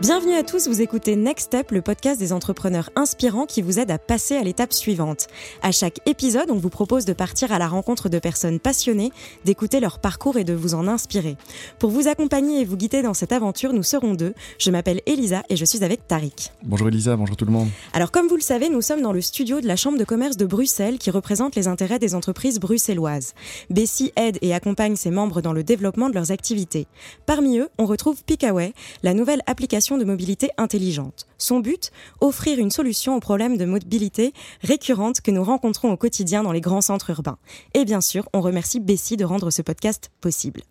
[0.00, 3.90] Bienvenue à tous, vous écoutez Next Step, le podcast des entrepreneurs inspirants qui vous aide
[3.90, 5.26] à passer à l'étape suivante.
[5.60, 9.10] À chaque épisode, on vous propose de partir à la rencontre de personnes passionnées,
[9.44, 11.36] d'écouter leur parcours et de vous en inspirer.
[11.80, 14.34] Pour vous accompagner et vous guider dans cette aventure, nous serons deux.
[14.60, 16.52] Je m'appelle Elisa et je suis avec Tariq.
[16.62, 17.68] Bonjour Elisa, bonjour tout le monde.
[17.92, 20.36] Alors comme vous le savez, nous sommes dans le studio de la Chambre de commerce
[20.36, 23.34] de Bruxelles qui représente les intérêts des entreprises bruxelloises.
[23.68, 26.86] Bessie aide et accompagne ses membres dans le développement de leurs activités.
[27.26, 31.26] Parmi eux, on retrouve Pickaway, la nouvelle application de mobilité intelligente.
[31.38, 36.42] Son but Offrir une solution aux problèmes de mobilité récurrentes que nous rencontrons au quotidien
[36.42, 37.38] dans les grands centres urbains.
[37.74, 40.62] Et bien sûr, on remercie Bessie de rendre ce podcast possible.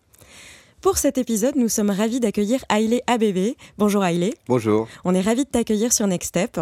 [0.81, 3.55] Pour cet épisode, nous sommes ravis d'accueillir Ailey ABB.
[3.80, 4.35] Bonjour Ailey.
[4.48, 4.88] Bonjour.
[5.05, 6.59] On est ravis de t'accueillir sur Next Step.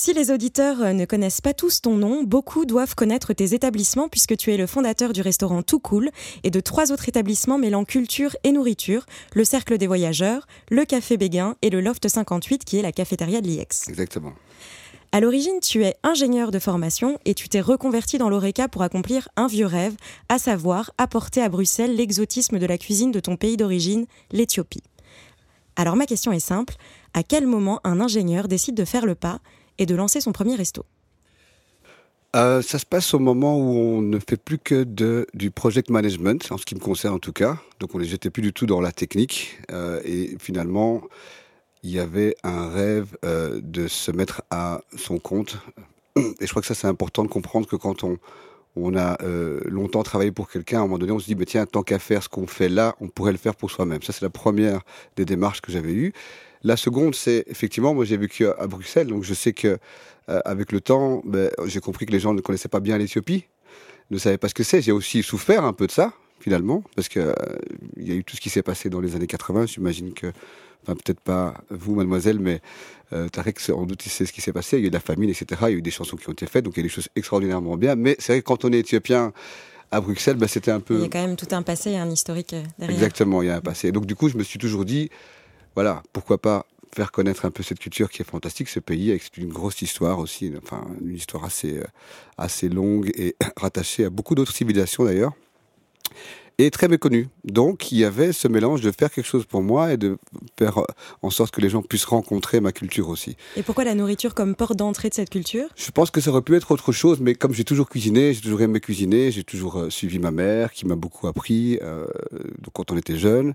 [0.00, 4.08] Si les auditeurs euh, ne connaissent pas tous ton nom, beaucoup doivent connaître tes établissements
[4.08, 6.10] puisque tu es le fondateur du restaurant Tout Cool
[6.44, 11.16] et de trois autres établissements mêlant culture et nourriture, le Cercle des Voyageurs, le Café
[11.16, 13.88] Béguin et le Loft 58 qui est la cafétéria de l'IEX.
[13.88, 14.34] Exactement.
[15.10, 19.28] À l'origine, tu es ingénieur de formation et tu t'es reconverti dans l'ORECA pour accomplir
[19.34, 19.96] un vieux rêve,
[20.28, 24.84] à savoir apporter à Bruxelles l'exotisme de la cuisine de ton pays d'origine, l'Éthiopie.
[25.74, 26.76] Alors ma question est simple,
[27.14, 29.40] à quel moment un ingénieur décide de faire le pas
[29.78, 30.84] et de lancer son premier resto
[32.36, 35.88] Euh, ça se passe au moment où on ne fait plus que de, du project
[35.88, 37.56] management, en ce qui me concerne en tout cas.
[37.80, 39.58] Donc on ne jetait plus du tout dans la technique.
[39.72, 41.02] Euh, et finalement,
[41.82, 45.56] il y avait un rêve euh, de se mettre à son compte.
[46.16, 48.18] Et je crois que ça, c'est important de comprendre que quand on,
[48.76, 49.16] on a
[49.64, 51.98] longtemps travaillé pour quelqu'un, à un moment donné, on se dit, bah, tiens, tant qu'à
[51.98, 54.02] faire ce qu'on fait là, on pourrait le faire pour soi-même.
[54.02, 54.80] Ça, c'est la première
[55.16, 56.12] des démarches que j'avais eues.
[56.62, 59.78] La seconde, c'est effectivement, moi j'ai vécu à, Bruxelles, donc je sais que
[60.28, 63.46] euh, avec le temps, ben, j'ai compris que les gens ne connaissaient pas bien l'Éthiopie,
[64.10, 64.82] ne savaient pas ce que c'est.
[64.82, 67.34] J'ai aussi souffert un peu de ça, finalement, parce que euh,
[67.96, 69.66] il y a eu tout ce qui s'est passé dans les années 80.
[69.66, 70.28] J'imagine que,
[70.82, 72.60] enfin peut-être pas vous, mademoiselle, mais
[73.12, 74.78] euh, Tarek, sans doute, il sait ce qui s'est passé.
[74.78, 75.46] Il y a eu de la famine, etc.
[75.62, 76.88] Il y a eu des chansons qui ont été faites, donc il y a des
[76.88, 77.94] choses extraordinairement bien.
[77.94, 79.32] Mais c'est vrai que quand on est éthiopien
[79.90, 80.96] à Bruxelles, ben, c'était un peu.
[80.96, 82.96] Il y a quand même tout un passé un historique euh, derrière.
[82.96, 83.92] Exactement, il y a un passé.
[83.92, 85.10] Donc du coup, je me suis toujours dit,
[85.74, 89.36] voilà, pourquoi pas faire connaître un peu cette culture qui est fantastique, ce pays, avec
[89.36, 91.84] une grosse histoire aussi, enfin une histoire assez, euh,
[92.36, 95.32] assez longue et rattachée à beaucoup d'autres civilisations d'ailleurs,
[96.58, 97.28] et très méconnue.
[97.44, 100.18] Donc il y avait ce mélange de faire quelque chose pour moi et de
[100.58, 100.84] faire euh,
[101.22, 103.36] en sorte que les gens puissent rencontrer ma culture aussi.
[103.56, 105.68] Et pourquoi la nourriture comme porte d'entrée de cette culture?
[105.76, 108.40] Je pense que ça aurait pu être autre chose, mais comme j'ai toujours cuisiné, j'ai
[108.40, 112.06] toujours aimé cuisiner, j'ai toujours euh, suivi ma mère qui m'a beaucoup appris euh,
[112.72, 113.54] quand on était jeune.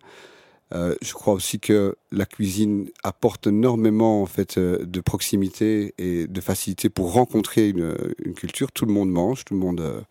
[0.73, 6.25] Euh, je crois aussi que la cuisine apporte énormément en fait euh, de proximité et
[6.25, 7.95] de facilité pour rencontrer une,
[8.35, 8.71] culture.
[8.71, 10.01] Tout le monde mange, tout le monde euh,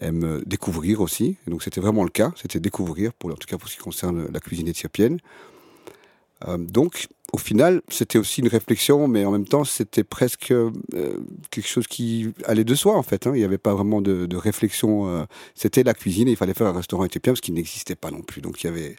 [0.00, 1.36] aime découvrir aussi.
[1.46, 4.40] Donc c'était vraiment le cas, c'était découvrir, en tout cas pour ce qui concerne la
[4.40, 5.18] cuisine éthiopienne.
[6.58, 10.52] Donc au final, c'était aussi une réflexion, mais en même temps, c'était presque
[11.50, 13.26] quelque chose qui allait de soi, en fait.
[13.26, 13.32] hein.
[13.34, 15.26] Il n'y avait pas vraiment de, réflexion.
[15.54, 18.20] c'était la cuisine et il fallait faire un restaurant éthiopien parce qu'il n'existait pas non
[18.20, 18.42] plus.
[18.42, 18.96] Donc, il y avait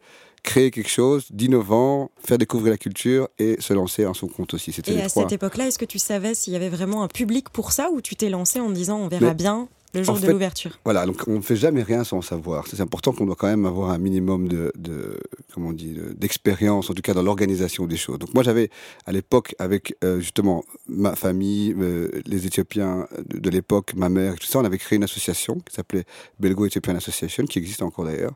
[0.48, 4.72] créer quelque chose d'innovant, faire découvrir la culture et se lancer à son compte aussi.
[4.72, 5.24] C'était Et à trois.
[5.24, 8.00] cette époque-là, est-ce que tu savais s'il y avait vraiment un public pour ça ou
[8.02, 10.80] tu t'es lancé en disant on verra Mais, bien le jour en de fait, l'ouverture?
[10.86, 12.66] Voilà, donc on ne fait jamais rien sans savoir.
[12.68, 15.20] C'est important qu'on doit quand même avoir un minimum de, de
[15.54, 18.18] comment on dit, de- d'expérience, en tout cas dans l'organisation des choses.
[18.20, 18.70] Donc moi j'avais
[19.06, 24.34] à l'époque avec euh, justement ma famille, euh, les Éthiopiens de, de l'époque, ma mère,
[24.34, 26.06] et tout ça, on avait créé une association qui s'appelait
[26.40, 28.34] Belgo Ethiopian Association, qui existe encore d'ailleurs,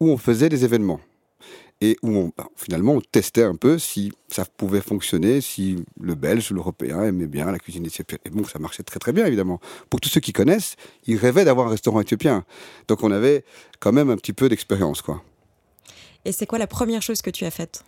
[0.00, 1.00] où on faisait des événements
[1.80, 6.14] et où on, bah, finalement on testait un peu si ça pouvait fonctionner, si le
[6.14, 8.20] Belge ou l'Européen aimait bien la cuisine éthiopienne.
[8.24, 9.60] Et bon, ça marchait très très bien évidemment.
[9.90, 10.76] Pour tous ceux qui connaissent,
[11.06, 12.44] ils rêvaient d'avoir un restaurant éthiopien.
[12.88, 13.44] Donc on avait
[13.80, 15.22] quand même un petit peu d'expérience quoi.
[16.24, 17.84] Et c'est quoi la première chose que tu as faite?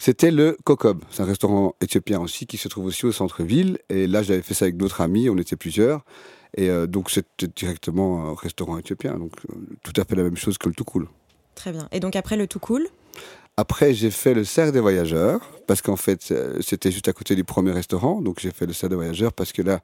[0.00, 3.78] C'était le Kokob, c'est un restaurant éthiopien aussi qui se trouve aussi au centre-ville.
[3.88, 6.04] Et là j'avais fait ça avec d'autres amis, on était plusieurs.
[6.56, 10.36] Et euh, donc c'était directement un restaurant éthiopien, donc euh, tout à fait la même
[10.36, 11.08] chose que le tout cool.
[11.58, 11.88] Très bien.
[11.90, 12.86] Et donc après le tout cool
[13.56, 17.34] Après, j'ai fait le cercle des voyageurs, parce qu'en fait, euh, c'était juste à côté
[17.34, 18.22] du premier restaurant.
[18.22, 19.80] Donc, j'ai fait le cercle des voyageurs parce que là,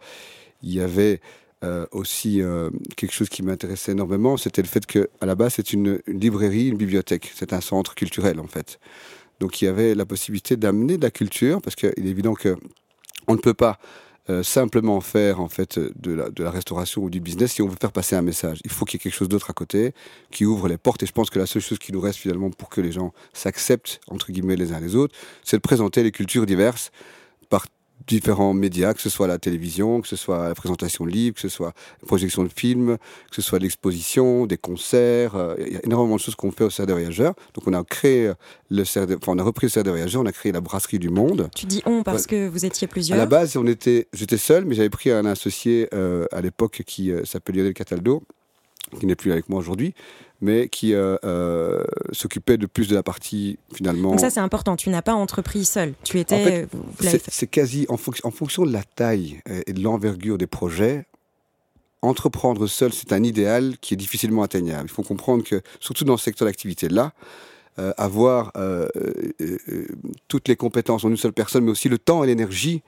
[0.62, 1.20] il y avait
[1.64, 4.36] euh, aussi euh, quelque chose qui m'intéressait énormément.
[4.36, 7.32] C'était le fait que, à la base, c'est une, une librairie, une bibliothèque.
[7.34, 8.78] C'est un centre culturel, en fait.
[9.40, 12.56] Donc, il y avait la possibilité d'amener de la culture, parce qu'il est évident que
[13.26, 13.80] on ne peut pas
[14.30, 17.92] euh, simplement faire en fait de la, restauration ou du business si on veut faire
[17.92, 18.58] passer un message.
[18.64, 19.92] Il faut qu'il y ait quelque chose d'autre à côté
[20.30, 21.02] qui ouvre les portes.
[21.02, 23.12] Et je pense que la seule chose qui nous reste finalement pour que les gens
[23.32, 26.90] s'acceptent entre guillemets les uns les autres, c'est de présenter les cultures diverses
[27.50, 27.66] par
[28.06, 31.40] différents médias, que ce soit la télévision, que ce soit la présentation de livres, que
[31.40, 32.98] ce soit la projection de films,
[33.30, 35.36] que ce soit l'exposition, des concerts.
[35.36, 37.34] Euh, il y a énormément de choses qu'on fait au Cercle des Voyageurs.
[37.54, 38.32] Donc on a créé
[38.68, 40.98] le Cercle, enfin on a repris le Cercle des Voyageurs, on a créé la brasserie
[40.98, 41.48] du monde.
[41.54, 43.18] Tu dis on parce que vous étiez plusieurs.
[43.18, 46.82] À la base, on était, j'étais seul, mais j'avais pris un associé euh, à l'époque
[46.86, 48.22] qui euh, s'appelle Lionel Cataldo,
[48.98, 49.94] qui n'est plus avec moi aujourd'hui,
[50.40, 54.10] mais qui euh, euh, s'occupait de plus de la partie finalement.
[54.10, 54.76] Donc ça c'est important.
[54.76, 55.94] Tu n'as pas entrepris seul.
[56.04, 56.66] Tu étais.
[57.28, 61.06] c'est quasi en, en, fonction de la taille et de l'envergure des projets.
[62.02, 64.84] Entreprendre seul, c'est un idéal qui est difficilement atteignable.
[64.84, 67.14] Il faut comprendre que, surtout dans ce secteur d'activité-là,
[67.78, 68.52] euh, avoir
[70.28, 72.82] toutes les compétences en une seule personne, mais aussi le temps et l'énergie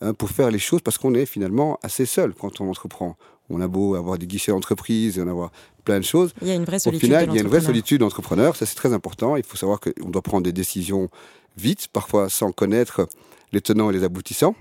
[0.00, 3.16] hein, pour faire les choses, parce qu'on est finalement assez seul quand on entreprend.
[3.52, 5.52] On a beau avoir des guichets d'entreprise et en avoir
[5.84, 6.32] plein de choses.
[6.42, 7.04] Il y a une vraie solitude.
[7.04, 8.56] Au final, il y a une vraie solitude d'entrepreneur.
[8.56, 9.36] Ça, c'est très important.
[9.36, 11.08] Il faut savoir qu'on doit prendre des décisions
[11.56, 13.06] vite, parfois sans connaître
[13.52, 14.54] les tenants et les aboutissants.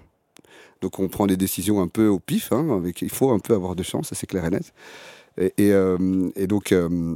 [0.81, 2.51] Donc, on prend des décisions un peu au pif.
[2.51, 4.73] Hein, avec, il faut un peu avoir de chance, ça c'est clair et net.
[5.37, 5.97] Et, euh,
[6.47, 7.15] donc, euh,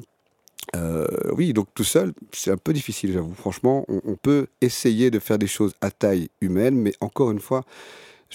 [0.75, 3.33] euh, oui, donc tout seul, c'est un peu difficile, j'avoue.
[3.33, 7.63] Franchement, on, peut essayer de faire des choses à taille humaine, mais encore une fois,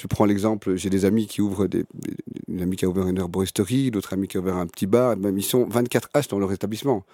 [0.01, 1.69] je prends l'exemple, j'ai des amis qui ouvrent
[2.49, 5.15] une amie qui a ouvert une herboristerie, d'autres amis qui ont ouvert un petit bar,
[5.19, 7.05] même ils sont 24 H dans leur établissement.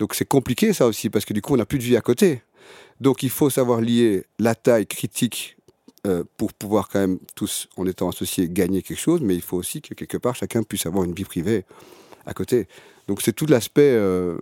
[0.00, 2.00] Donc c'est compliqué ça aussi, parce que du coup on n'a plus de vie à
[2.00, 2.42] côté.
[3.00, 5.56] Donc il faut savoir lier la taille critique
[6.04, 9.56] euh, pour pouvoir quand même tous, en étant associés, gagner quelque chose, mais il faut
[9.56, 11.64] aussi que quelque part chacun puisse avoir une vie privée
[12.26, 12.66] à côté.
[13.06, 14.36] Donc c'est tout l'aspect euh,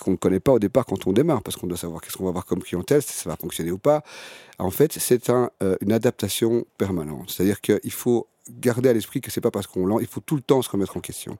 [0.00, 2.24] qu'on ne connaît pas au départ quand on démarre, parce qu'on doit savoir qu'est-ce qu'on
[2.24, 4.02] va avoir comme clientèle, si ça va fonctionner ou pas.
[4.58, 7.30] En fait, c'est un, euh, une adaptation permanente.
[7.30, 10.36] C'est-à-dire qu'il faut garder à l'esprit que c'est pas parce qu'on lance, il faut tout
[10.36, 11.38] le temps se remettre en question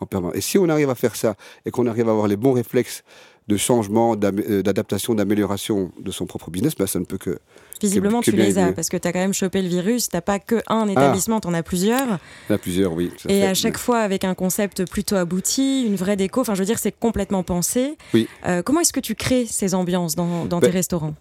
[0.00, 0.36] en permanence.
[0.36, 3.04] Et si on arrive à faire ça et qu'on arrive à avoir les bons réflexes
[3.48, 7.38] de changement, euh, d'adaptation, d'amélioration de son propre business, bah, ça ne peut que.
[7.80, 10.20] Visiblement, tu les as, parce que tu as quand même chopé le virus, tu n'as
[10.20, 10.86] pas qu'un ah.
[10.88, 12.20] établissement, tu en as plusieurs.
[12.46, 13.10] Tu as plusieurs, oui.
[13.28, 16.66] Et à chaque fois, avec un concept plutôt abouti, une vraie déco, enfin, je veux
[16.66, 17.96] dire, c'est complètement pensé.
[18.14, 18.28] Oui.
[18.46, 21.14] Euh, comment est-ce que tu crées ces ambiances dans, dans tes ben, restaurants?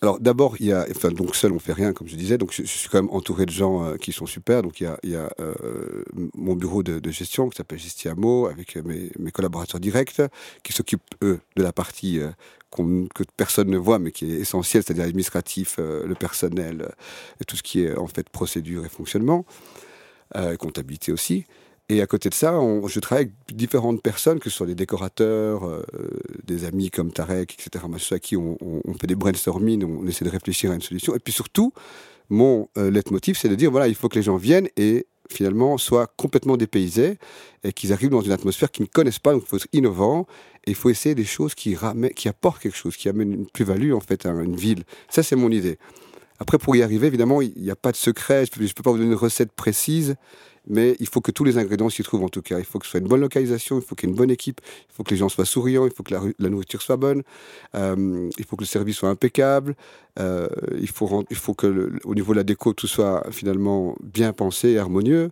[0.00, 2.52] Alors d'abord, il y a, enfin donc seul on fait rien comme je disais, donc
[2.52, 4.62] je, suis quand même entouré de gens euh, qui sont super.
[4.62, 6.04] Donc il y a, euh,
[6.34, 10.20] mon bureau de, gestion qui s'appelle Gestiamo avec mes, mes, collaborateurs directs
[10.62, 12.28] qui s'occupent eux de la partie euh,
[12.70, 16.90] que personne ne voit mais qui est essentielle, c'est-à-dire l'administratif, le personnel
[17.40, 19.46] et tout ce qui est en fait procédure et fonctionnement,
[20.58, 21.46] comptabilité aussi.
[21.90, 22.52] Et à côté de ça,
[22.86, 25.82] je travaille avec différentes personnes, que ce soit des décorateurs, euh,
[26.44, 28.58] des amis comme Tarek, etc., à qui on,
[29.00, 31.14] fait des brainstorming, on essaie de réfléchir à une solution.
[31.14, 31.72] Et puis surtout,
[32.28, 35.78] mon euh, leitmotiv, c'est de dire, voilà, il faut que les gens viennent et finalement
[35.78, 37.18] soient complètement dépaysés
[37.64, 39.32] et qu'ils arrivent dans une atmosphère qu'ils ne connaissent pas.
[39.32, 40.26] Donc il faut être innovant
[40.66, 43.46] et il faut essayer des choses qui, ramènent, qui apportent quelque chose, qui amènent une
[43.46, 44.84] plus-value en fait à une ville.
[45.08, 45.78] Ça, c'est mon idée.
[46.38, 48.44] Après, pour y arriver, évidemment, il n'y a pas de secret.
[48.46, 50.16] Je ne peux pas vous donner une recette précise
[50.68, 52.58] mais il faut que tous les ingrédients s'y trouvent en tout cas.
[52.58, 54.30] Il faut que ce soit une bonne localisation, il faut qu'il y ait une bonne
[54.30, 54.60] équipe,
[54.90, 57.22] il faut que les gens soient souriants, il faut que la, nourriture soit bonne,
[57.74, 59.74] euh, il faut que le service soit impeccable,
[60.18, 60.48] euh,
[60.80, 64.70] il, faut il faut que au niveau de la déco tout soit finalement bien pensé
[64.70, 65.30] et harmonieux.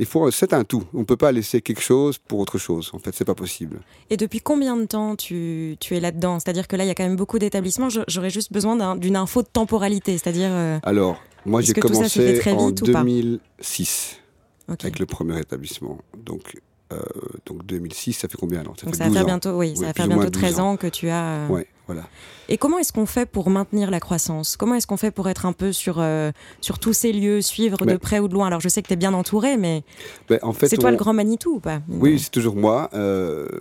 [0.00, 0.84] Il faut, c'est un tout.
[0.94, 2.90] On ne peut pas laisser quelque chose pour autre chose.
[2.92, 3.80] En fait, c'est pas possible.
[4.10, 6.38] Et depuis combien de temps tu, tu es là-dedans?
[6.38, 7.88] C'est-à-dire que là, il y a quand même beaucoup d'établissements.
[8.06, 10.16] J'aurais juste besoin d'une info de temporalité.
[10.16, 10.50] C'est-à-dire.
[10.52, 14.20] Euh, Alors, moi, j'ai commencé en 2006
[14.68, 15.98] avec le premier établissement.
[16.16, 16.60] Donc,
[16.92, 16.96] euh,
[17.44, 18.74] donc 2006, ça fait combien alors?
[18.78, 20.76] Ça, donc ça va faire bientôt, oui, ça va faire bientôt 13 ans.
[20.76, 21.22] que tu as.
[21.22, 22.04] Euh, ouais, voilà.
[22.48, 24.56] Et comment est-ce qu'on fait pour maintenir la croissance?
[24.56, 26.32] Comment est-ce qu'on fait pour être un peu sur, euh,
[26.62, 28.46] sur tous ces lieux, suivre de près ou de loin?
[28.46, 29.84] Alors je sais que tu es bien entouré, mais
[30.30, 31.80] ben, en fait, c'est toi le grand Manitou ou pas?
[31.88, 32.90] Oui, c'est toujours moi,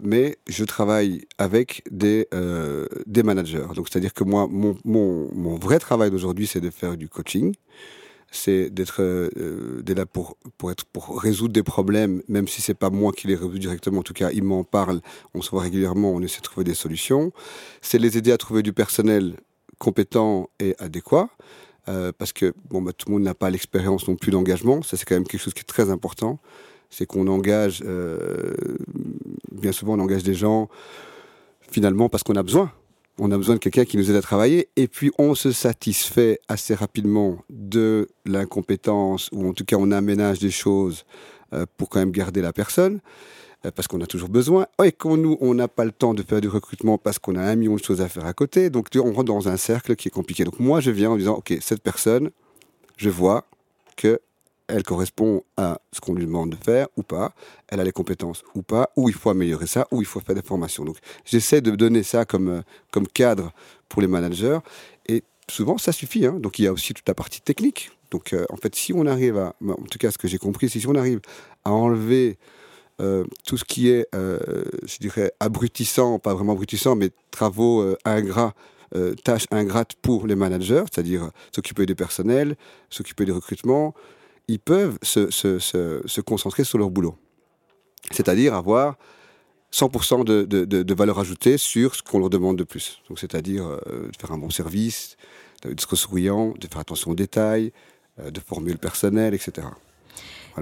[0.01, 2.27] mais je travaille avec des,
[3.05, 3.67] des managers.
[3.75, 7.53] Donc c'est-à-dire que moi, mon, mon, mon vrai travail d'aujourd'hui, c'est de faire du coaching
[8.31, 12.89] c'est d'être euh, là pour, pour, être, pour résoudre des problèmes, même si c'est pas
[12.89, 13.99] moi qui les résous directement.
[13.99, 15.01] En tout cas, ils m'en parlent,
[15.33, 17.31] on se voit régulièrement, on essaie de trouver des solutions.
[17.81, 19.35] C'est les aider à trouver du personnel
[19.79, 21.29] compétent et adéquat.
[21.89, 24.81] Euh, parce que bon, bah, tout le monde n'a pas l'expérience non plus d'engagement.
[24.81, 26.39] Ça, c'est quand même quelque chose qui est très important.
[26.89, 28.53] C'est qu'on engage, euh,
[29.51, 30.67] bien souvent, on engage des gens
[31.69, 32.71] finalement parce qu'on a besoin
[33.19, 36.39] on a besoin de quelqu'un qui nous aide à travailler, et puis on se satisfait
[36.47, 41.05] assez rapidement de l'incompétence, ou en tout cas on aménage des choses
[41.53, 42.99] euh, pour quand même garder la personne,
[43.65, 46.21] euh, parce qu'on a toujours besoin, et quand nous, on n'a pas le temps de
[46.21, 48.87] faire du recrutement parce qu'on a un million de choses à faire à côté, donc
[48.95, 50.43] on rentre dans un cercle qui est compliqué.
[50.43, 52.29] Donc moi, je viens en disant, OK, cette personne,
[52.97, 53.45] je vois
[53.95, 54.19] que
[54.67, 57.33] elle correspond à ce qu'on lui demande de faire ou pas,
[57.67, 60.35] elle a les compétences ou pas, ou il faut améliorer ça, ou il faut faire
[60.35, 60.85] des formations.
[60.85, 63.51] Donc j'essaie de donner ça comme, euh, cadre
[63.89, 64.59] pour les managers.
[65.07, 66.25] Et souvent, ça suffit.
[66.25, 66.37] Hein.
[66.39, 67.91] Donc, il y a aussi toute la partie technique.
[68.11, 70.69] Donc, euh, en fait, si on arrive à, en tout cas, ce que j'ai compris,
[70.69, 71.21] si on arrive
[71.63, 72.37] à enlever
[72.99, 78.53] euh, tout ce qui est, je dirais, abrutissant, pas vraiment abrutissant, mais travaux ingrats,
[79.23, 82.55] tâches ingrates pour les managers, c'est-à-dire s'occuper des personnels,
[82.89, 83.93] s'occuper des recrutements,
[84.47, 87.17] ils peuvent se, se, se, concentrer sur leur boulot.
[88.11, 88.97] C'est-à-dire avoir
[89.73, 93.01] 100% de, de, de, valeur ajoutée sur ce qu'on leur demande de plus.
[93.15, 95.17] C'est-à-dire de faire un bon service,
[95.63, 97.71] d'être souriant, de faire attention aux détails,
[98.19, 98.77] euh, de former le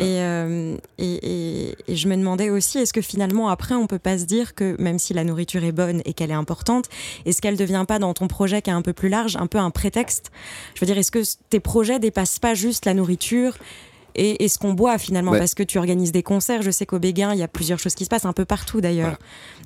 [0.01, 4.25] Euh, et, et, je me demandais aussi, est-ce que finalement, après, on peut pas se
[4.25, 6.89] dire que même si la nourriture est bonne et qu'elle est importante,
[7.25, 9.47] est-ce qu'elle ne devient pas dans ton projet qui est un peu plus large, un
[9.47, 10.31] peu un prétexte?
[10.73, 13.57] Je veux dire, est-ce que tes projets dépassent pas juste la nourriture
[14.15, 16.61] et, ce qu'on boit finalement, parce que tu organises des concerts.
[16.61, 18.81] Je sais qu'au Béguin, il y a plusieurs choses qui se passent un peu partout
[18.81, 19.17] d'ailleurs.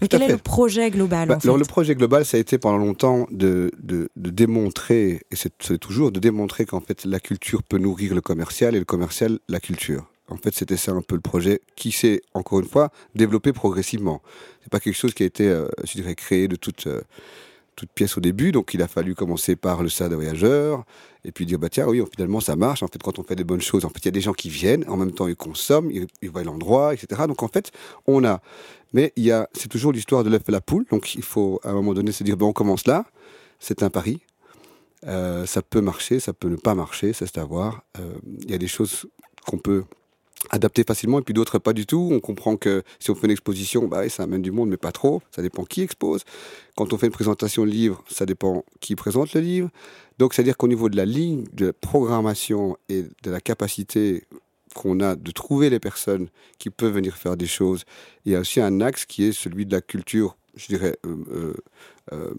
[0.10, 3.28] quel est le projet global bah, Alors, le projet global, ça a été pendant longtemps
[3.32, 8.16] de, de, de démontrer, et c'est toujours de démontrer qu'en fait, la culture peut nourrir
[8.16, 10.10] le commercial et le commercial, la culture.
[10.30, 14.22] En fait, c'était ça un peu le projet qui s'est, encore une fois, développé progressivement.
[14.62, 16.88] C'est pas quelque chose qui a été, euh, je dirais, créé de toute.
[16.88, 17.02] Euh,
[17.76, 20.84] toute pièce au début, donc il a fallu commencer par le de voyageurs,
[21.24, 23.46] et puis dire, bah tiens, oui, finalement ça marche, en fait, quand on fait des
[23.46, 25.38] bonnes choses, en fait, il y a des gens qui viennent, en même temps ils
[25.38, 27.22] consomment, ils, voient l'endroit, etc.
[27.26, 27.72] Donc en fait,
[28.06, 28.42] on a...
[28.92, 31.62] Mais il y a, c'est toujours l'histoire de l'œuf et la poule, donc il faut
[31.64, 33.06] à un moment donné se dire, bon, on commence là,
[33.62, 34.20] c'est un pari,
[35.08, 37.84] euh, ça peut marcher, ça peut ne pas marcher, ça c'est à voir.
[38.42, 39.06] Il y a des choses
[39.46, 39.86] qu'on peut
[40.50, 42.10] adapter facilement et puis d'autres pas du tout.
[42.12, 44.92] On comprend que si on fait une exposition, bah ça amène du monde, mais pas
[44.92, 45.22] trop.
[45.32, 46.24] Ça dépend qui expose.
[46.76, 49.70] Quand on fait une présentation de livre, ça dépend qui présente le livre.
[50.18, 54.24] Donc, c'est-à-dire qu'au niveau de la ligne de programmation et de la capacité
[54.76, 57.86] qu'on a de trouver les personnes qui peuvent venir faire des choses,
[58.26, 61.16] il y a aussi un axe qui est celui de la culture, je dirais, euh,
[61.32, 61.54] euh,
[62.14, 62.34] euh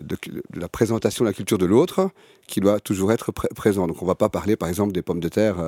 [0.00, 0.16] de,
[0.54, 2.08] la présentation de la culture de l'autre,
[2.46, 3.86] qui doit toujours être présent.
[3.86, 5.58] Donc, on ne va pas parler, par exemple, des pommes de terre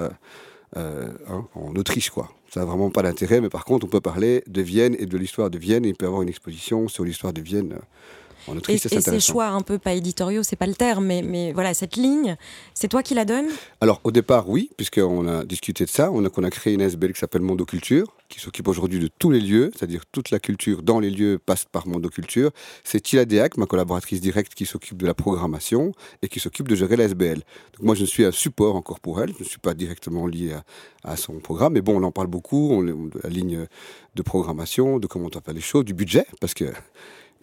[0.76, 2.30] hein, en Autriche, quoi.
[2.50, 5.18] Ça n'a vraiment pas d'intérêt, mais par contre, on peut parler de Vienne et de
[5.18, 7.78] l'histoire de Vienne, et il peut y avoir une exposition sur l'histoire de Vienne.
[8.48, 11.52] En et, et ces choix un peu pas éditoriaux, c'est pas le terme, mais, mais
[11.52, 12.36] voilà, cette ligne,
[12.74, 13.48] c'est toi qui la donnes?
[13.80, 16.80] Alors au départ, oui, puisqu'on a discuté de ça, on a, on a créé une
[16.80, 20.82] SBL qui s'appelle Mondoculture, qui s'occupe aujourd'hui de tous les lieux, c'est-à-dire toute la culture
[20.82, 22.50] dans les lieux passe par Mondoculture.
[22.82, 26.74] C'est Tila Deac, ma collaboratrice directe, qui s'occupe de la programmation et qui s'occupe de
[26.74, 27.38] gérer la SBL.
[27.38, 30.54] Donc moi, je suis un support encore pour elle, je ne suis pas directement lié
[31.04, 33.66] à, son programme, mais bon, on en parle beaucoup, on, de la ligne
[34.14, 36.64] de programmation, de comment on faire les choses, du budget, parce que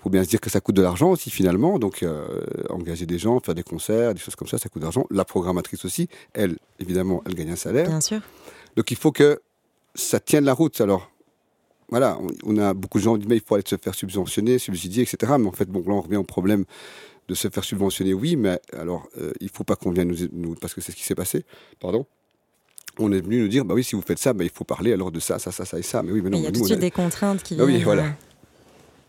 [0.01, 1.79] faut bien se dire que ça coûte de l'argent aussi finalement.
[1.79, 2.25] Donc euh,
[2.69, 5.05] engager des gens, faire des concerts, des choses comme ça, ça coûte de l'argent.
[5.11, 7.87] La programmatrice aussi, elle, évidemment, elle gagne un salaire.
[7.87, 8.21] Bien sûr.
[8.75, 9.41] Donc il faut que
[9.95, 10.79] ça tienne la route.
[10.81, 11.11] Alors,
[11.89, 14.57] voilà, on, a beaucoup de gens qui disent, mais il faut aller se faire subventionner,
[14.59, 15.33] subsidier, etc.
[15.37, 16.63] Mais en fait, bon, là, on revient au problème
[17.27, 20.55] de se faire subventionner, oui, mais alors, euh, il ne faut pas qu'on vienne nous,
[20.55, 21.45] Parce que c'est ce qui s'est passé,
[21.79, 22.05] pardon.
[22.97, 24.93] On est venu nous dire, bah oui, si vous faites ça, bah, il faut parler
[24.93, 26.01] alors de ça, ça, ça, ça et ça.
[26.01, 26.37] Mais oui, mais non.
[26.37, 28.15] Il y a tout de suite des contraintes qui ah oui, voilà.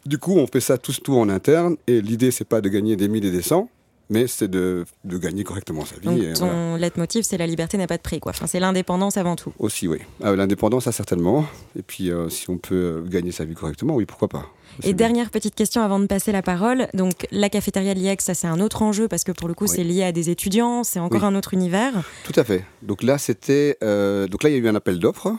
[0.05, 2.97] Du coup, on fait ça tous tout en interne, et l'idée, c'est pas de gagner
[2.97, 3.69] des mille et des cents,
[4.11, 6.27] mais c'est de, de, gagner correctement sa vie.
[6.27, 8.31] Donc ton leitmotiv, c'est la liberté n'a pas de prix, quoi.
[8.31, 9.53] Enfin, c'est l'indépendance avant tout.
[9.59, 9.99] Aussi, oui.
[10.23, 11.47] Ah, l'indépendance, ça certainement.
[11.79, 14.47] Et puis, euh, si on peut euh, gagner sa vie correctement, oui, pourquoi pas.
[14.83, 16.89] Et dernière petite question avant de passer la parole.
[16.95, 19.67] Donc, la cafétéria de l'IEX, ça c'est un autre enjeu parce que pour le coup,
[19.67, 21.93] c'est lié à des étudiants, c'est encore un autre univers.
[22.25, 22.65] Tout à fait.
[22.83, 23.77] Donc là, c'était.
[23.83, 25.37] Euh, donc là, il y a eu un appel d'offres.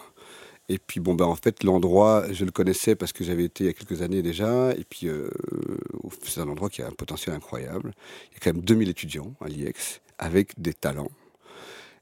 [0.70, 3.68] Et puis, bon, ben, en fait, l'endroit, je le connaissais parce que j'avais été il
[3.68, 4.72] y a quelques années déjà.
[4.72, 5.30] Et puis, euh,
[6.24, 7.92] c'est un endroit qui a un potentiel incroyable.
[8.32, 11.12] Il y a quand même 2000 étudiants à l'IEX avec des talents.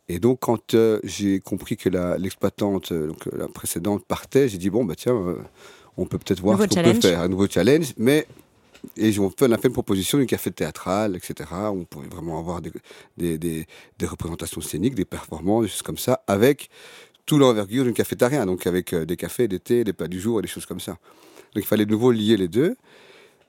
[0.09, 4.69] Et donc, quand euh, j'ai compris que l'exploitante, euh, donc la précédente, partait, j'ai dit,
[4.69, 5.15] bon, bah tiens,
[5.97, 7.93] on peut peut-être voir ce qu'on peut faire, un nouveau challenge.
[7.97, 8.27] Mais
[8.97, 11.49] et on, a fait une proposition d'une café théâtral, etc.
[11.51, 12.71] On pourrait vraiment avoir des,
[13.17, 16.69] des, des, des, représentations scéniques, des performances, des choses comme ça, avec
[17.25, 20.39] tout l'envergure d'une cafétéria, donc avec euh, des cafés, des thés, des plats du jour
[20.39, 20.97] et des choses comme ça.
[21.53, 22.75] Donc il fallait de nouveau lier les deux.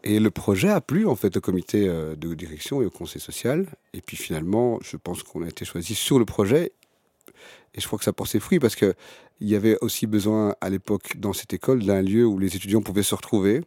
[0.04, 3.20] Et le projet a plu en fait au comité euh, de direction et au conseil
[3.20, 3.66] social.
[3.94, 6.72] Et puis finalement, je pense qu'on a été choisi sur le projet.
[7.74, 8.94] Et je crois que ça porte ses fruits parce qu'il
[9.40, 13.02] y avait aussi besoin à l'époque dans cette école d'un lieu où les étudiants pouvaient
[13.02, 13.62] se retrouver.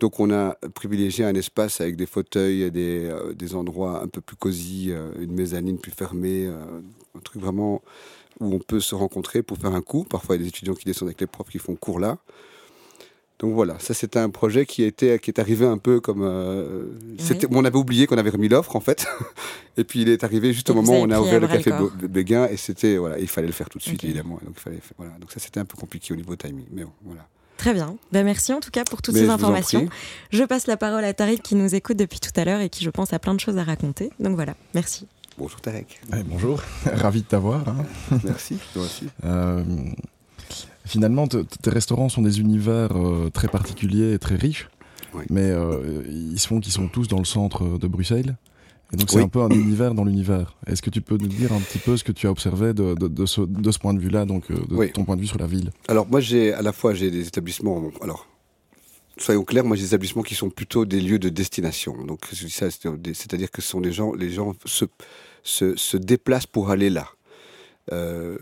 [0.00, 4.20] Donc on a privilégié un espace avec des fauteuils des, euh, des endroits un peu
[4.20, 7.82] plus cosy, une mezzanine plus fermée, un truc vraiment
[8.38, 10.04] où on peut se rencontrer pour faire un coup.
[10.04, 12.18] Parfois, il y a des étudiants qui descendent avec les profs qui font cours là.
[13.40, 16.22] Donc voilà, ça c'était un projet qui, était, qui est arrivé un peu comme...
[16.22, 16.84] Euh,
[17.50, 19.06] On avait oublié qu'on avait remis l'offre en fait.
[19.78, 21.72] et puis il est arrivé juste au moment où on a ouvert le café
[22.02, 24.38] Béguin et c'était voilà, il fallait le faire tout de suite évidemment.
[24.44, 25.12] Donc, il fallait, voilà.
[25.18, 26.66] Donc ça c'était un peu compliqué au niveau timing.
[26.70, 27.26] Mais bon, voilà.
[27.56, 27.96] Très bien.
[28.12, 29.88] Ben, merci en tout cas pour toutes ces informations.
[30.30, 32.84] Je passe la parole à Tariq qui nous écoute depuis tout à l'heure et qui,
[32.84, 34.10] je pense, a plein de choses à raconter.
[34.18, 35.06] Donc voilà, merci.
[35.38, 36.00] Bonjour Tarek.
[36.26, 37.68] bonjour, ravi de t'avoir.
[37.68, 37.84] Hein.
[38.24, 39.06] Merci, toi aussi.
[39.24, 39.62] Euh,
[40.84, 44.68] finalement, tes restaurants sont des univers euh, très particuliers et très riches,
[45.30, 48.36] mais euh, ils, sont, tous dans le centre de Bruxelles.
[48.92, 50.56] Et donc c'est un peu un univers dans l'univers.
[50.66, 52.94] Est-ce que tu peux nous dire un petit peu ce que tu as observé de,
[52.94, 55.46] de, ce, de ce, point de vue-là, donc de ton point de vue sur la
[55.46, 55.70] ville?
[55.86, 57.80] Alors moi j'ai à la fois j'ai des établissements.
[58.02, 58.26] alors
[59.22, 62.04] soyons clairs, moi j'ai des établissements qui sont plutôt des lieux de destination.
[62.04, 67.08] Donc c'est-à-dire que ce sont des gens, les gens se, déplacent pour aller là.
[67.92, 68.38] Euh,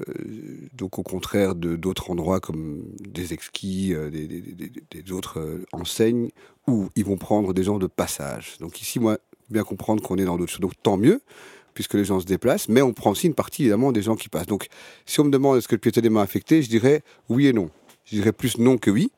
[0.74, 6.28] donc au contraire de d'autres endroits comme des exquis, euh, des, autres euh, enseignes
[6.66, 8.56] où ils vont prendre des gens de passage.
[8.60, 9.18] Donc ici, moi,
[9.48, 10.60] bien comprendre qu'on est dans d'autres choses.
[10.60, 11.22] Donc tant mieux,
[11.72, 14.28] puisque les gens se déplacent, mais on prend aussi une partie évidemment des gens qui
[14.28, 14.48] passent.
[14.48, 14.66] Donc
[15.06, 17.70] si on me demande est-ce que le piétonnier m'a affecté, je dirais oui et non.
[18.04, 19.10] Je dirais plus non que oui,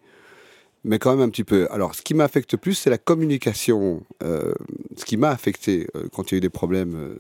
[0.85, 1.69] mais quand même un petit peu.
[1.71, 4.03] Alors ce qui m'affecte plus, c'est la communication.
[4.23, 7.17] ce qui m'a affecté quand il y a eu des problèmes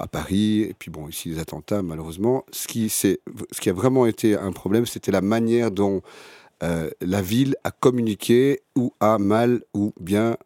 [0.00, 2.44] à Paris, et puis bon, ici les attentats, malheureusement.
[2.52, 3.16] Ce qui, ce
[3.60, 6.02] qui a vraiment été un problème, c'était la manière dont
[6.62, 10.36] euh, la ville a communiqué, ou a mal ou bien,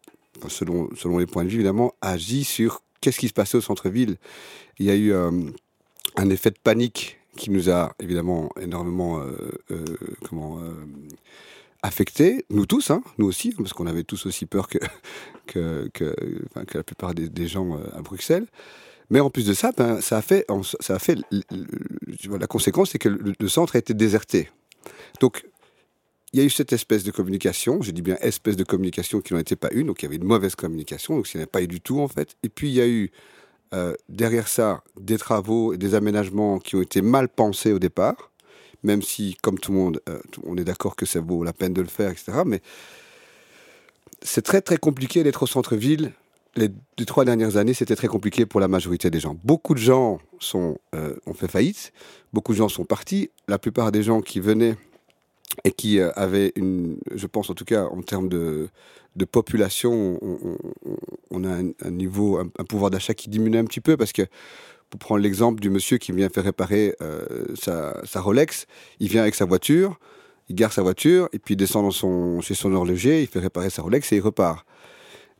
[0.48, 4.16] selon, selon les points de vue évidemment, agi sur qu'est-ce qui se passait au centre-ville.
[4.78, 5.30] Il y a eu euh,
[6.16, 9.86] un effet de panique qui nous a évidemment énormément euh,
[10.28, 10.60] comment,
[11.82, 14.78] affecté, nous tous, hein, nous aussi, parce qu'on avait tous aussi peur que,
[15.46, 16.14] que, que,
[16.74, 18.46] la plupart des, gens à Bruxelles.
[19.10, 20.46] Mais en plus de ça, ben, ça a fait,
[20.80, 21.18] ça a fait
[22.30, 24.48] la conséquence, c'est que le, centre a été déserté.
[25.20, 25.44] Donc,
[26.32, 29.34] il y a eu cette espèce de communication, je dis bien espèce de communication qui
[29.34, 31.44] n'en était pas une, donc il y avait une mauvaise communication, donc il n'y en
[31.44, 32.36] a pas eu du tout en fait.
[32.42, 33.10] Et puis il y a eu
[33.74, 38.31] euh, derrière ça des travaux et des aménagements qui ont été mal pensés au départ,
[38.82, 41.72] même si, comme tout le monde, euh, on est d'accord que ça vaut la peine
[41.72, 42.32] de le faire, etc.
[42.44, 42.60] Mais
[44.22, 46.12] c'est très très compliqué d'être au centre-ville
[46.56, 46.70] les,
[47.06, 49.36] trois dernières années, c'était très compliqué pour la majorité des gens.
[49.44, 50.20] Beaucoup de gens
[50.54, 51.92] euh, ont fait faillite,
[52.32, 53.30] beaucoup de gens sont partis.
[53.48, 54.76] La plupart des gens qui venaient
[55.64, 58.68] et qui euh, avaient une, je pense en tout cas en termes de,
[59.30, 60.18] population,
[61.30, 64.22] on, a un, niveau, un, pouvoir d'achat qui diminue un petit peu parce que,
[64.92, 67.24] pour prendre l'exemple du monsieur qui vient faire réparer euh,
[67.54, 68.66] sa, sa, Rolex,
[69.00, 69.98] il vient avec sa voiture,
[70.50, 73.38] il gare sa voiture et puis il descend dans son, chez son horloger, il fait
[73.38, 74.66] réparer sa Rolex et il repart.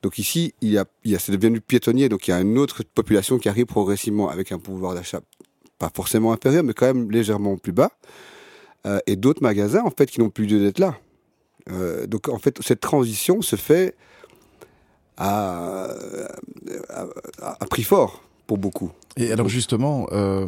[0.03, 2.41] Donc ici, il y a, il y a, c'est devenu piétonnier, donc il y a
[2.41, 5.21] une autre population qui arrive progressivement avec un pouvoir d'achat
[5.79, 7.91] pas forcément inférieur, mais quand même légèrement plus bas,
[8.87, 10.97] euh, et d'autres magasins en fait qui n'ont plus lieu d'être là.
[11.71, 13.97] Euh, donc en fait, cette transition se fait
[15.19, 15.89] à,
[17.39, 18.91] à, prix fort pour beaucoup.
[19.17, 20.47] Et alors justement, euh,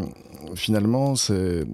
[0.54, 1.66] finalement, c'est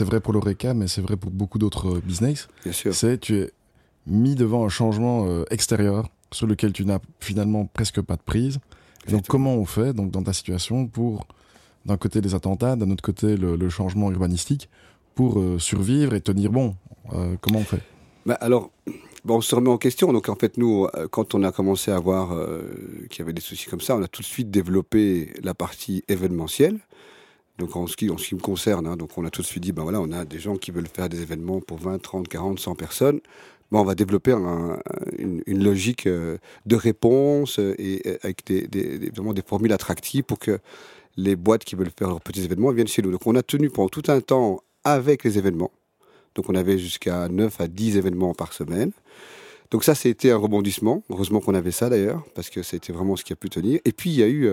[0.00, 2.48] vrai pour l'Oreca, mais c'est vrai pour beaucoup d'autres business.
[2.64, 2.94] Bien sûr.
[2.94, 3.52] C'est tu es
[4.06, 8.58] mis devant un changement extérieur sur lequel tu n'as finalement presque pas de prise.
[9.08, 11.26] donc comment on fait donc dans ta situation pour
[11.86, 14.68] d'un côté les attentats, d'un autre côté le, changement urbanistique
[15.14, 16.74] pour euh, survivre et tenir bon
[17.12, 17.82] euh, Comment on fait?
[18.24, 18.70] Bah alors,
[19.24, 20.12] bon, on se remet en question.
[20.12, 22.36] Donc en fait, nous, euh, quand on a commencé à voir
[23.10, 26.04] qu'il y avait des soucis comme ça, on a tout de suite développé la partie
[26.08, 26.78] événementielle.
[27.58, 29.46] Donc en ce qui, en ce qui me concerne, hein, donc on a tout de
[29.46, 32.00] suite dit, ben voilà, on a des gens qui veulent faire des événements pour 20,
[32.00, 33.20] 30, 40, 100 personnes
[33.80, 34.32] on va développer
[35.18, 40.38] une, logique euh, de réponse euh, et euh, avec des, vraiment des formules attractives pour
[40.38, 40.58] que
[41.16, 43.10] les boîtes qui veulent faire leurs petits événements viennent chez nous.
[43.10, 45.70] Donc on a tenu pendant tout un temps avec les événements.
[46.34, 48.92] Donc on avait jusqu'à 9 à 10 événements par semaine.
[49.72, 51.02] Donc ça, c'était un rebondissement.
[51.10, 53.80] Heureusement qu'on avait ça d'ailleurs, parce que c'était vraiment ce qui a pu tenir.
[53.84, 54.48] Et puis il y a eu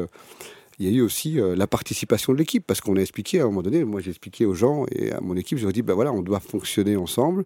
[0.80, 3.44] il y a eu aussi euh, la participation de l'équipe, parce qu'on a expliqué à
[3.44, 5.74] un moment donné, moi j'ai expliqué aux gens et à mon équipe, je leur ai
[5.74, 7.44] dit, ben voilà, on doit fonctionner ensemble.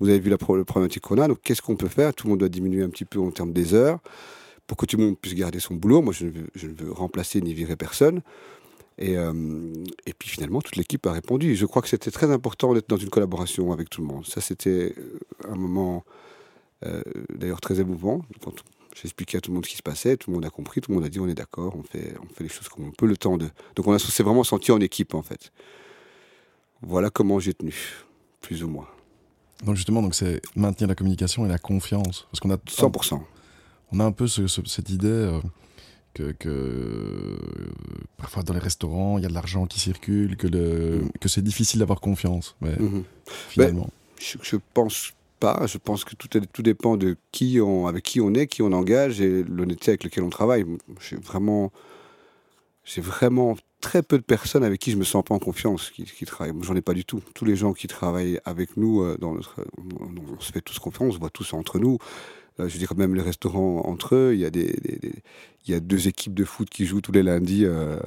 [0.00, 2.12] Vous avez vu la problématique qu'on a, donc qu'est-ce qu'on peut faire?
[2.12, 4.00] Tout le monde doit diminuer un petit peu en termes des heures
[4.66, 6.02] pour que tout le monde puisse garder son boulot.
[6.02, 8.20] Moi, je ne veux, remplacer ni virer personne.
[8.98, 9.32] Et, euh,
[10.06, 11.56] et puis finalement, toute l'équipe a répondu.
[11.56, 14.26] je crois que c'était très important d'être dans une collaboration avec tout le monde.
[14.26, 15.18] Ça, c'était euh,
[15.50, 16.04] un moment
[17.34, 18.22] d'ailleurs très émouvant.
[18.42, 18.52] Quand
[18.94, 20.80] j'ai expliqué à tout le monde ce qui se passait, tout le monde a compris,
[20.80, 22.86] tout le monde a dit on est d'accord, on fait, on fait les choses comme
[22.86, 23.48] on peut, le temps de.
[23.74, 25.52] Donc on s'est vraiment senti en équipe en fait.
[26.80, 27.74] Voilà comment j'ai tenu,
[28.40, 28.88] plus ou moins.
[29.64, 33.20] Donc justement, donc c'est maintenir la communication et la confiance, parce qu'on a 100%.
[33.92, 35.40] On a un peu cette idée euh,
[36.14, 37.38] que,
[38.16, 41.10] parfois dans les restaurants il y a de l'argent qui circule, que le mm.
[41.20, 42.54] que c'est difficile d'avoir confiance.
[42.60, 43.02] Mais mm-hmm.
[43.48, 45.12] finalement, je, je pense
[45.66, 48.72] je pense que tout, tout dépend de qui on, avec qui on est, qui on
[48.72, 50.64] engage et l'honnêteté avec laquelle on travaille.
[51.00, 51.72] J'ai vraiment
[52.84, 56.04] j'ai vraiment très peu de personnes avec qui je me sens pas en confiance qui,
[56.04, 56.54] qui travaillent.
[56.62, 57.20] J'en ai pas du tout.
[57.34, 61.08] Tous les gens qui travaillent avec nous, euh, dans notre, on, se fait tous confiance,
[61.08, 61.98] on se voit tous entre nous.
[62.60, 64.32] Euh, je dirais même les restaurants entre eux.
[64.34, 64.74] Il y a des,
[65.66, 67.98] il y a deux équipes de foot qui jouent tous les lundis euh,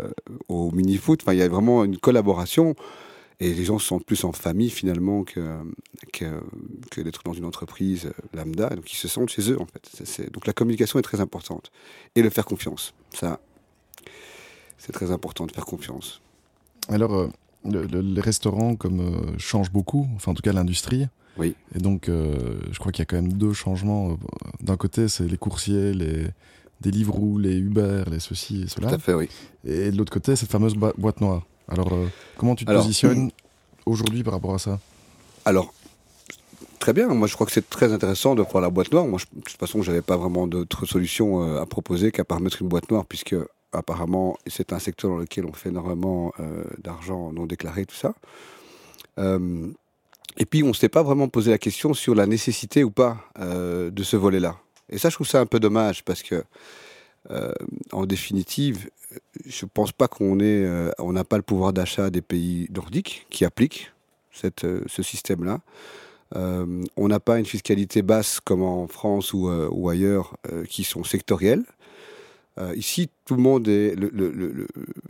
[0.47, 1.21] au mini foot.
[1.23, 2.76] Enfin, il y a vraiment une collaboration.
[3.39, 5.60] Et les gens se sentent plus en famille finalement que,
[6.12, 6.41] que,
[6.89, 8.69] que d'être dans une entreprise lambda.
[8.69, 10.32] Donc ils se sentent chez eux en fait.
[10.32, 11.71] donc la communication est très importante.
[12.15, 12.93] Et le faire confiance.
[13.13, 13.39] Ça,
[14.78, 16.21] c'est très important de faire confiance.
[16.89, 17.30] Alors, euh,
[17.65, 21.08] les restaurants comme euh, changent beaucoup, enfin en tout cas l'industrie.
[21.38, 21.56] Oui.
[21.76, 24.17] Et donc, euh, je crois qu'il y a quand même deux changements.
[24.62, 26.28] D'un côté, c'est les coursiers, les
[26.82, 28.89] Deliveroo, les Uber, les ceci et cela.
[28.89, 29.30] Tout à fait, oui.
[29.63, 31.45] Et de l'autre côté, cette fameuse boîte noire.
[31.67, 31.89] Alors,
[32.38, 33.32] comment tu te positionnes
[33.86, 34.80] aujourd'hui par rapport à ça?
[35.45, 35.73] Alors,
[36.80, 37.08] très bien.
[37.08, 39.06] Moi, je crois que c'est très intéressant de prendre la boîte noire.
[39.06, 42.67] Moi, de toute façon, j'avais pas vraiment d'autre solution à proposer qu'à part mettre une
[42.67, 43.36] boîte noire, puisque
[43.71, 48.13] apparemment, c'est un secteur dans lequel on fait énormément euh, d'argent non déclaré, tout ça.
[49.19, 49.67] Euh,
[50.38, 53.17] et puis, on ne s'est pas vraiment posé la question sur la nécessité ou pas
[53.39, 54.58] euh, de ce volet-là.
[54.89, 56.43] Et ça, je trouve ça un peu dommage parce que,
[57.92, 58.90] en définitive,
[59.46, 60.66] je ne pense pas qu'on ait,
[61.00, 63.92] on n'a pas le pouvoir d'achat des pays nordiques qui appliquent
[64.32, 65.60] cette, ce système-là.
[66.34, 70.38] on n'a pas une fiscalité basse comme en France ou, ailleurs
[70.70, 71.63] qui sont sectorielles.
[72.60, 73.96] Euh, ici, tout le monde est.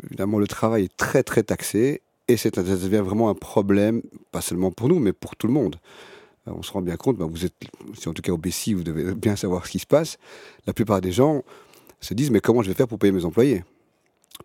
[0.05, 2.01] Évidemment, le travail est très, très taxé.
[2.27, 4.01] Et ça devient vraiment un problème,
[4.33, 5.77] pas seulement pour nous, mais pour tout le monde.
[6.47, 7.53] Euh, on se rend bien compte, ben, vous êtes,
[7.97, 10.17] si en tout cas au BC, vous devez bien savoir ce qui se passe.
[10.65, 11.45] La plupart des gens
[11.99, 13.63] se disent Mais comment je vais faire pour payer mes employés?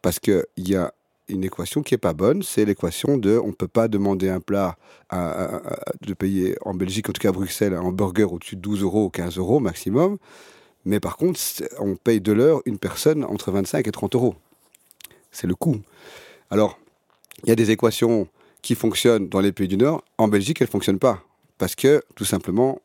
[0.01, 0.93] Parce qu'il y a
[1.29, 4.41] une équation qui n'est pas bonne, c'est l'équation de on ne peut pas demander un
[4.41, 4.77] plat
[5.11, 9.05] de payer en Belgique, en tout cas à Bruxelles, un burger au-dessus de 12 euros
[9.07, 10.19] ou 15 euros maximum.
[10.85, 11.39] Mais par contre,
[11.79, 14.35] on paye de l'heure une personne entre 25 et 30 euros.
[15.31, 15.81] C'est le coût.
[16.51, 16.79] Alors,
[17.45, 18.29] il y a des équations
[18.63, 20.05] qui fonctionnent dans les pays du Nord.
[20.19, 21.23] En Belgique, elles ne fonctionnent pas.
[21.59, 22.81] Parce que, tout simplement,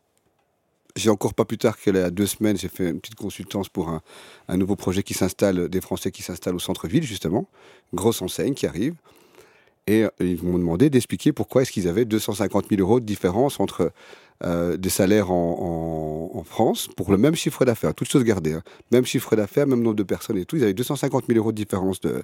[0.97, 3.69] j'ai encore pas plus tard qu'il y a deux semaines, j'ai fait une petite consultance
[3.69, 4.01] pour un,
[4.47, 7.47] un nouveau projet qui s'installe, des Français qui s'installent au centre-ville, justement.
[7.93, 8.95] grosse enseigne qui arrive.
[9.87, 13.59] Et euh, ils m'ont demandé d'expliquer pourquoi est-ce qu'ils avaient 250 000 euros de différence
[13.59, 13.91] entre
[14.43, 18.53] euh, des salaires en, France pour le même chiffre d'affaires, toutes choses gardées.
[18.53, 18.63] Hein.
[18.91, 20.55] Même chiffre d'affaires, même nombre de personnes et tout.
[20.55, 22.23] Ils avaient 250 000 euros de différence de,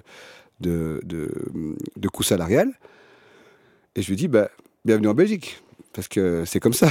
[0.60, 2.72] de, de, coût salarial.
[3.96, 4.50] Et je lui dis, bah,
[4.84, 6.88] bienvenue en Belgique, parce que c'est comme ça.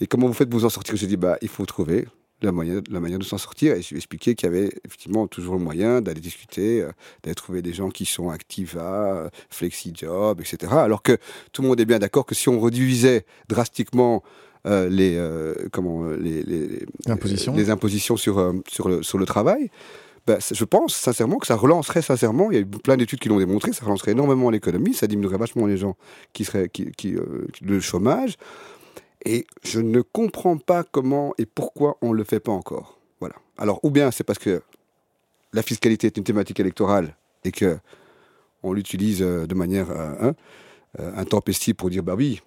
[0.00, 0.96] Et comment vous faites pour vous en sortir?
[0.96, 2.06] Je dis, bah, il faut trouver
[2.42, 3.74] la, moyen, la manière de s'en sortir.
[3.74, 6.90] Et je lui ai expliqué qu'il y avait effectivement toujours le moyen d'aller discuter, euh,
[7.22, 10.72] d'aller trouver des gens qui sont actifs à euh, FlexiJob, etc.
[10.76, 11.18] Alors que
[11.52, 14.22] tout le monde est bien d'accord que si on réduisait drastiquement
[14.66, 15.18] euh, les,
[15.70, 17.54] comment, les, les, impositions.
[17.54, 19.70] les impositions sur, sur, le, sur le travail,
[20.26, 23.30] ben, je pense sincèrement que ça relancerait sincèrement, il y a eu plein d'études qui
[23.30, 25.96] l'ont démontré, ça relancerait énormément l'économie, ça diminuerait vachement les gens
[26.34, 27.16] qui seraient qui, qui
[27.62, 28.34] le chômage.
[29.24, 32.98] Et je ne comprends pas comment et pourquoi on ne le fait pas encore.
[33.20, 33.36] Voilà.
[33.56, 34.62] Alors, ou bien c'est parce que
[35.52, 37.78] la fiscalité est une thématique électorale et que
[38.62, 40.34] on l'utilise euh, de manière euh, hein,
[40.98, 42.40] euh, intempestive pour dire bah oui,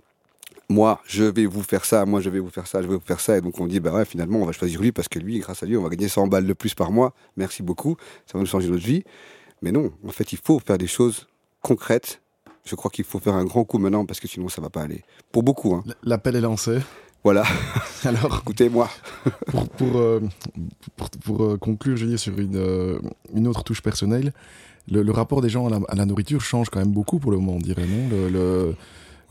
[0.69, 3.05] moi je vais vous faire ça, moi je vais vous faire ça, je vais vous
[3.05, 5.19] faire ça, et donc on dit bah ouais, finalement on va choisir lui parce que
[5.19, 7.13] lui, grâce à lui, on va gagner 100 balles de plus par mois.
[7.37, 9.03] Merci beaucoup, ça va nous changer notre vie.
[9.61, 11.27] Mais non, en fait, il faut faire des choses
[11.61, 12.20] concrètes
[12.65, 14.83] je crois qu'il faut faire un grand coup maintenant parce que sinon ça va pas
[14.83, 15.03] aller.
[15.31, 15.75] Pour beaucoup.
[15.75, 15.83] Hein.
[16.03, 16.79] L'appel est lancé.
[17.23, 17.43] Voilà.
[18.03, 18.89] Alors, écoutez-moi.
[19.47, 20.21] pour, pour, euh,
[21.23, 22.99] pour, euh, conclure, je vais dire sur une, euh,
[23.33, 24.33] une autre touche personnelle,
[24.89, 27.59] le, rapport des gens à la, nourriture change quand même beaucoup pour le moment, on
[27.59, 28.09] dirait, non?
[28.09, 28.75] Le,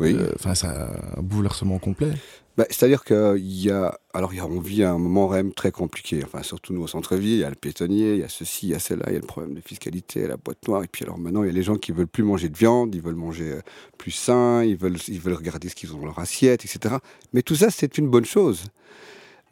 [0.00, 0.16] Oui.
[0.34, 2.12] Enfin, c'est un bouleversement complet.
[2.60, 3.98] Bah, c'est-à-dire qu'il y a.
[4.12, 6.22] Alors, on vit un moment même très compliqué.
[6.24, 8.70] Enfin, surtout nous au centre-ville, il y a le piétonnier, il y a ceci, il
[8.70, 10.82] y a cela, il y a le problème de fiscalité, la boîte noire.
[10.82, 12.94] Et puis, alors maintenant, il y a les gens qui veulent plus manger de viande,
[12.94, 13.60] ils veulent manger euh,
[13.96, 16.96] plus sain, ils veulent, ils veulent regarder ce qu'ils ont dans leur assiette, etc.
[17.32, 18.64] Mais tout ça, c'est une bonne chose.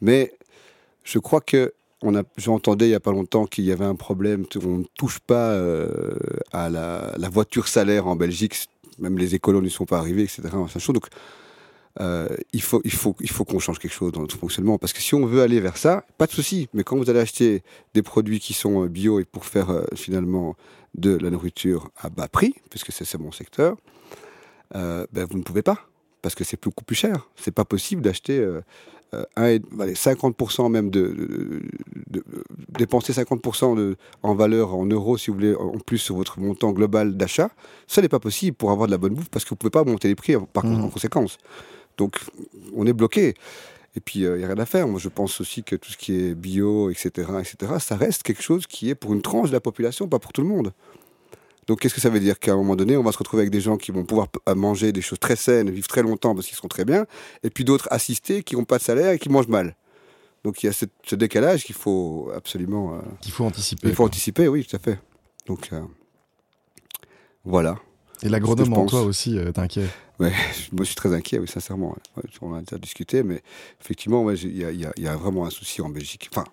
[0.01, 0.33] Mais
[1.03, 1.73] je crois que.
[2.37, 5.51] J'entendais il n'y a pas longtemps qu'il y avait un problème, on ne touche pas
[5.51, 6.15] euh,
[6.53, 8.55] à la, voiture salaire en Belgique,
[8.99, 10.41] même les écolos ne sont pas arrivés, etc.
[10.87, 11.07] Donc,
[11.99, 14.77] euh, il faut, il faut, il faut qu'on change quelque chose dans notre fonctionnement.
[14.77, 16.69] Parce que si on veut aller vers ça, pas de souci.
[16.73, 19.83] Mais quand vous allez acheter des produits qui sont euh, bio et pour faire euh,
[19.95, 20.55] finalement
[20.95, 23.75] de la nourriture à bas prix, puisque c'est mon secteur,
[24.73, 25.87] ben, vous ne pouvez pas.
[26.21, 27.29] Parce que c'est beaucoup plus cher.
[27.35, 28.45] C'est pas possible d'acheter
[29.37, 31.61] 50% même de,
[32.77, 36.71] dépenser 50% de, en valeur en euros, si vous voulez, en plus sur votre montant
[36.71, 37.49] global d'achat.
[37.87, 39.71] Ça n'est pas possible pour avoir de la bonne bouffe parce que vous ne pouvez
[39.71, 40.83] pas monter les prix par, mmh.
[40.83, 41.37] en conséquence.
[41.97, 42.19] Donc,
[42.75, 43.33] on est bloqué.
[43.95, 44.87] Et puis, il n'y a rien à faire.
[44.87, 48.43] Moi, je pense aussi que tout ce qui est bio, etc., etc., ça reste quelque
[48.43, 50.71] chose qui est pour une tranche de la population, pas pour tout le monde.
[51.69, 53.51] Donc, qu'est-ce que ça veut dire Qu'à un moment donné, on va se retrouver avec
[53.51, 56.55] des gens qui vont pouvoir manger des choses très saines, vivre très longtemps parce qu'ils
[56.55, 57.05] seront très bien,
[57.43, 59.75] et puis d'autres assistés qui n'ont pas de salaire et qui mangent mal.
[60.43, 62.95] Donc, il y a ce, décalage qu'il faut absolument.
[62.95, 63.87] Euh, qu'il faut anticiper.
[63.87, 64.97] Il faut anticiper, oui, tout à fait.
[65.45, 65.81] Donc, euh,
[67.45, 67.77] voilà.
[68.23, 70.31] Et l'agronome en toi aussi, euh, t'inquiète Ouais,
[70.71, 71.95] moi je suis très inquiet, oui, sincèrement.
[72.41, 73.43] on a déjà discuté, mais
[73.79, 76.29] effectivement, il y, a vraiment un souci en Belgique.
[76.33, 76.45] Enfin,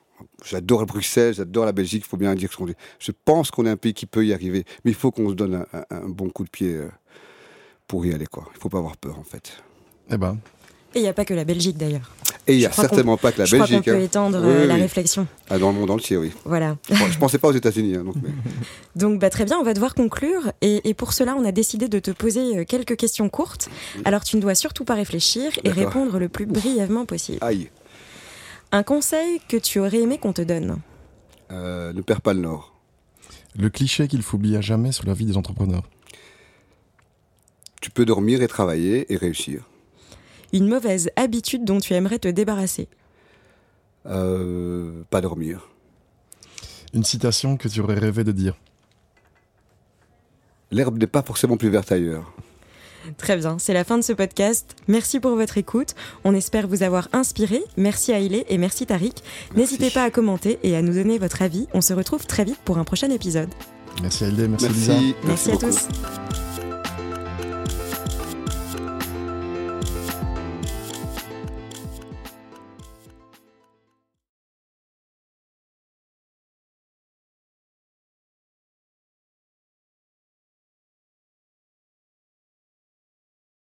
[0.45, 2.75] j'adore Bruxelles, j'adore la Belgique, il faut bien dire ce qu'on dit.
[2.99, 5.35] Je pense qu'on est un pays qui peut y arriver, mais il faut qu'on se
[5.35, 6.89] donne un, bon coup de pied euh,
[7.87, 8.49] pour y aller, quoi.
[8.55, 9.63] Il faut pas avoir peur, en fait.
[10.11, 10.39] Eh ben,
[10.97, 12.11] et il n'y a pas que la Belgique d'ailleurs.
[12.47, 13.83] Et il n'y a certainement pas que la je Belgique.
[13.83, 14.07] Crois qu'on peut hein.
[14.07, 15.27] étendre euh, la réflexion.
[15.51, 16.33] Ah, dans le monde entier, oui.
[16.47, 16.79] Voilà.
[16.89, 17.97] je ne pensais pas aux États-Unis.
[17.97, 18.15] Hein, donc,
[18.97, 20.53] donc bah, très bien, on va devoir conclure.
[20.63, 23.69] Et, pour cela, on a décidé de te poser euh, quelques questions courtes.
[24.07, 27.39] Alors tu ne dois surtout pas réfléchir et répondre le plus brièvement possible.
[27.43, 27.69] Aïe.
[28.73, 30.79] Un conseil que tu aurais aimé qu'on te donne
[31.51, 32.75] euh, Ne perds pas le nord.
[33.57, 35.85] Le cliché qu'il faut oublier à jamais sur la vie des entrepreneurs.
[37.81, 39.69] Tu peux dormir et travailler et réussir.
[40.53, 42.89] Une mauvaise habitude dont tu aimerais te débarrasser
[44.07, 45.69] euh, Pas dormir.
[46.93, 48.57] Une citation que tu aurais rêvé de dire
[50.71, 52.33] L'herbe n'est pas forcément plus verte ailleurs.
[53.19, 54.75] Très bien, c'est la fin de ce podcast.
[54.89, 55.95] Merci pour votre écoute.
[56.25, 57.63] On espère vous avoir inspiré.
[57.77, 59.23] Merci à Ailé et merci Tariq.
[59.55, 61.67] N'hésitez pas à commenter et à nous donner votre avis.
[61.75, 63.49] On se retrouve très vite pour un prochain épisode.
[64.03, 65.17] Merci Ailé, merci, merci Lisa.
[65.25, 66.46] Merci, à tous.